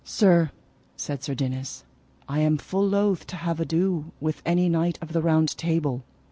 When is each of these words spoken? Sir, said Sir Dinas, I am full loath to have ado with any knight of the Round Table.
Sir, 0.03 0.49
said 0.97 1.23
Sir 1.23 1.35
Dinas, 1.35 1.83
I 2.27 2.39
am 2.39 2.57
full 2.57 2.87
loath 2.89 3.27
to 3.27 3.35
have 3.35 3.59
ado 3.59 4.11
with 4.19 4.41
any 4.47 4.67
knight 4.67 4.97
of 4.99 5.13
the 5.13 5.21
Round 5.21 5.49
Table. 5.55 6.03